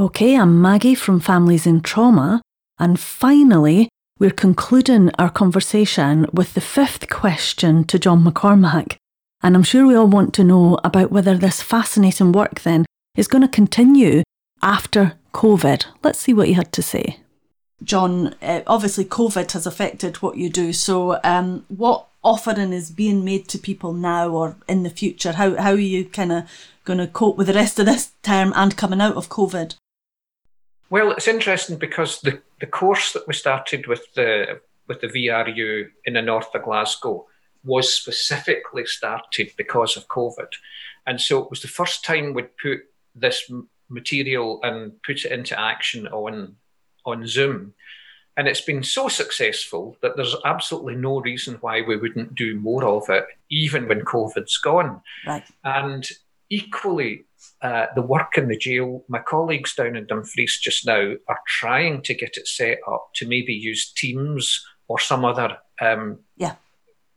[0.00, 2.40] Okay, I'm Maggie from Families in Trauma.
[2.78, 8.96] And finally, we're concluding our conversation with the fifth question to John McCormack.
[9.42, 13.28] And I'm sure we all want to know about whether this fascinating work then is
[13.28, 14.22] going to continue
[14.62, 15.84] after COVID.
[16.02, 17.18] Let's see what you had to say.
[17.84, 20.72] John, uh, obviously, COVID has affected what you do.
[20.72, 25.32] So, um, what offering is being made to people now or in the future?
[25.32, 26.44] How, how are you kind of
[26.86, 29.74] going to cope with the rest of this term and coming out of COVID?
[30.90, 35.86] Well, it's interesting because the, the course that we started with the with the VRU
[36.04, 37.26] in the north of Glasgow
[37.62, 40.48] was specifically started because of COVID,
[41.06, 42.80] and so it was the first time we'd put
[43.14, 43.50] this
[43.88, 46.56] material and put it into action on
[47.06, 47.74] on Zoom.
[48.36, 52.84] And it's been so successful that there's absolutely no reason why we wouldn't do more
[52.84, 55.02] of it, even when COVID's gone.
[55.26, 55.44] Right.
[55.64, 56.08] And
[56.50, 57.24] equally,
[57.62, 62.02] uh, the work in the jail, my colleagues down in Dumfries just now are trying
[62.02, 66.56] to get it set up to maybe use Teams or some other um, yeah.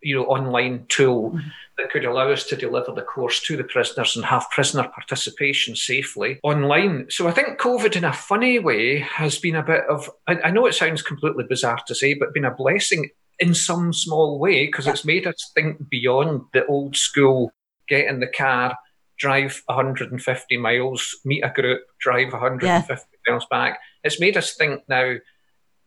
[0.00, 1.48] you know, online tool mm-hmm.
[1.76, 5.74] that could allow us to deliver the course to the prisoners and have prisoner participation
[5.74, 7.06] safely online.
[7.10, 10.50] So I think COVID, in a funny way, has been a bit of, I, I
[10.50, 14.66] know it sounds completely bizarre to say, but been a blessing in some small way
[14.66, 14.92] because yeah.
[14.92, 17.50] it's made us think beyond the old school
[17.88, 18.76] get in the car
[19.18, 23.32] drive 150 miles, meet a group, drive 150 yeah.
[23.32, 23.78] miles back.
[24.04, 25.16] It's made us think now.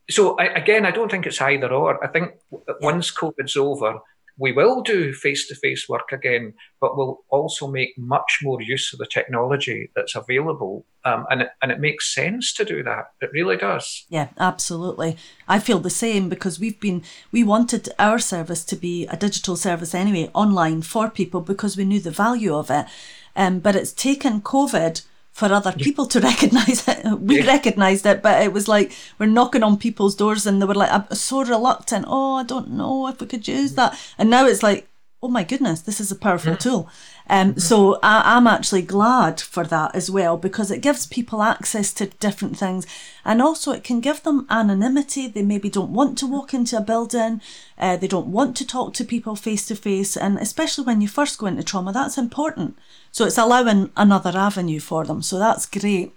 [0.10, 2.04] So I, again, I don't think it's either or.
[2.04, 2.74] I think yeah.
[2.82, 4.00] once COVID's over,
[4.40, 9.06] we will do face-to-face work again, but we'll also make much more use of the
[9.06, 13.12] technology that's available, um, and it, and it makes sense to do that.
[13.20, 14.06] It really does.
[14.08, 15.18] Yeah, absolutely.
[15.48, 19.58] I feel the same because we've been we wanted our service to be a digital
[19.58, 22.86] service anyway, online for people because we knew the value of it.
[23.36, 27.06] Um, but it's taken COVID for other people to recognize it.
[27.20, 30.76] We recognized it, but it was like we're knocking on people's doors and they were
[30.76, 32.06] like, I'm so reluctant.
[32.08, 33.98] Oh, I don't know if we could use that.
[34.18, 34.89] And now it's like,
[35.22, 36.60] oh my goodness, this is a powerful mm.
[36.60, 36.90] tool.
[37.30, 37.60] Um, mm-hmm.
[37.60, 42.06] So I, am actually glad for that as well because it gives people access to
[42.06, 42.88] different things
[43.26, 45.28] and also it can give them anonymity.
[45.28, 47.42] They maybe don't want to walk into a building,
[47.78, 51.08] uh, they don't want to talk to people face to face, and especially when you
[51.08, 52.78] first go into trauma, that's important.
[53.12, 55.22] So it's allowing another avenue for them.
[55.22, 56.14] So that's great.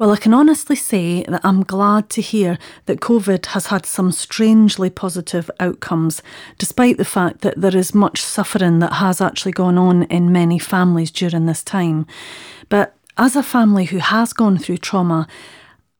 [0.00, 2.56] Well, I can honestly say that I'm glad to hear
[2.86, 6.22] that COVID has had some strangely positive outcomes,
[6.56, 10.58] despite the fact that there is much suffering that has actually gone on in many
[10.58, 12.06] families during this time.
[12.70, 15.28] But as a family who has gone through trauma,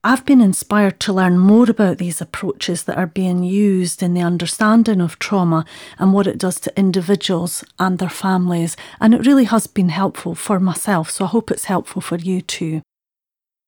[0.03, 4.23] I've been inspired to learn more about these approaches that are being used in the
[4.23, 5.67] understanding of trauma
[5.99, 8.79] and what it does to individuals and their families.
[8.99, 12.41] And it really has been helpful for myself, so I hope it's helpful for you
[12.41, 12.81] too.